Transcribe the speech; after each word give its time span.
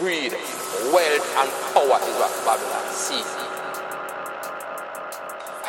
Greed, 0.00 0.32
wealth, 0.32 1.36
and 1.36 1.50
power 1.74 2.00
is 2.08 2.16
what 2.16 2.32
Babylon 2.46 2.90
seeks. 2.90 3.36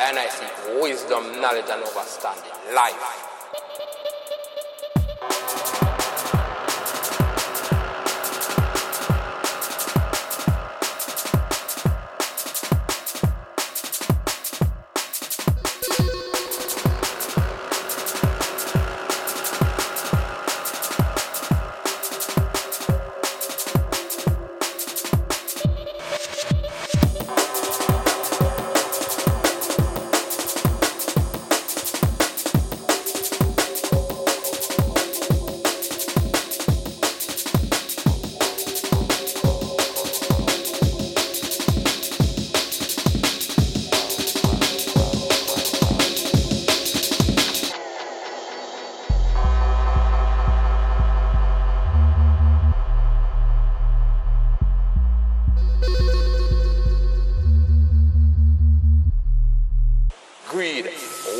And 0.00 0.18
I 0.18 0.26
seek 0.30 0.80
wisdom, 0.80 1.38
knowledge, 1.38 1.68
and 1.68 1.82
understanding. 1.82 2.50
Life. 2.74 3.31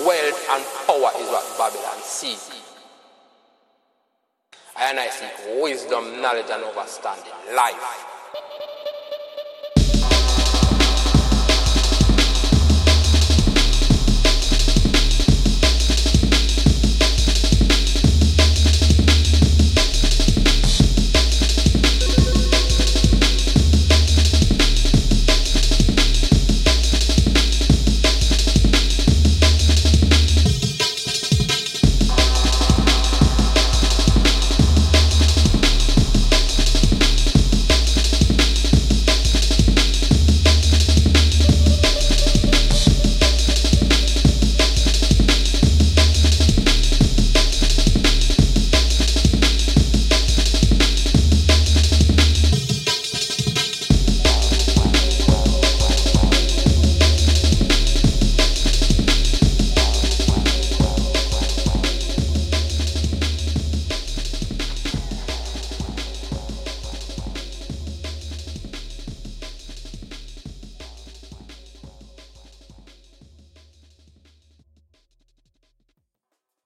Wealth, 0.07 0.47
and 0.51 0.65
power 0.87 1.11
is 1.21 1.29
what 1.29 1.45
Babylon 1.59 2.01
seeks. 2.03 2.51
And 4.79 4.99
I 4.99 5.09
seek 5.09 5.63
wisdom, 5.63 6.21
knowledge, 6.21 6.51
and 6.51 6.65
understanding. 6.65 7.33
Life. 7.55 8.12